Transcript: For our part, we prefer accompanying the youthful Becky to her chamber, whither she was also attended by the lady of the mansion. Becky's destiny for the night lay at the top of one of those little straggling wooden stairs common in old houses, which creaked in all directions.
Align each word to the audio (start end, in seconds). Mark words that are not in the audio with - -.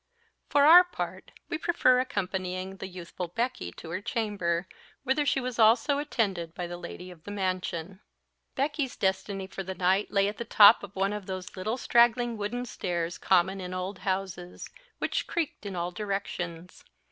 For 0.49 0.65
our 0.65 0.83
part, 0.83 1.29
we 1.47 1.59
prefer 1.59 1.99
accompanying 1.99 2.77
the 2.77 2.87
youthful 2.87 3.27
Becky 3.27 3.71
to 3.73 3.91
her 3.91 4.01
chamber, 4.01 4.67
whither 5.03 5.27
she 5.27 5.39
was 5.39 5.59
also 5.59 5.99
attended 5.99 6.55
by 6.55 6.65
the 6.65 6.77
lady 6.77 7.11
of 7.11 7.23
the 7.23 7.29
mansion. 7.29 7.99
Becky's 8.55 8.95
destiny 8.95 9.45
for 9.45 9.61
the 9.61 9.75
night 9.75 10.09
lay 10.09 10.27
at 10.27 10.37
the 10.37 10.43
top 10.43 10.81
of 10.81 10.95
one 10.95 11.13
of 11.13 11.27
those 11.27 11.55
little 11.55 11.77
straggling 11.77 12.35
wooden 12.35 12.65
stairs 12.65 13.19
common 13.19 13.61
in 13.61 13.75
old 13.75 13.99
houses, 13.99 14.71
which 14.97 15.27
creaked 15.27 15.67
in 15.67 15.75
all 15.75 15.91
directions. 15.91 16.83